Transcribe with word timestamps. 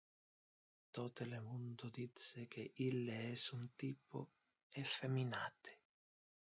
Tote 0.97 1.27
le 1.33 1.41
mundo 1.49 1.91
dice 1.99 2.47
que 2.55 2.67
ille 2.87 3.21
es 3.35 3.47
un 3.59 3.69
typo 3.85 4.27
effeminate. 4.85 5.81